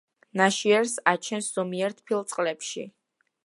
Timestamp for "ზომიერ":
1.59-1.97